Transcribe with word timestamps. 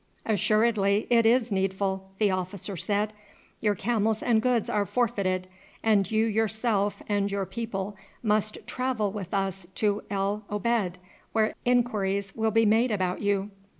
"Assuredly 0.25 1.05
it 1.11 1.27
is 1.27 1.51
needful," 1.51 2.09
the 2.17 2.31
officer 2.31 2.75
said. 2.75 3.13
"Your 3.59 3.75
camels 3.75 4.23
and 4.23 4.41
goods 4.41 4.67
are 4.67 4.83
forfeited, 4.87 5.47
and 5.83 6.09
you 6.09 6.25
yourself 6.25 7.03
and 7.07 7.31
your 7.31 7.45
people 7.45 7.95
must 8.23 8.57
travel 8.65 9.11
with 9.11 9.31
us 9.31 9.67
to 9.75 10.01
El 10.09 10.43
Obeid, 10.49 10.97
where 11.33 11.53
inquiries 11.65 12.35
will 12.35 12.49
be 12.49 12.65
made 12.65 12.89
about 12.89 13.21
you." 13.21 13.51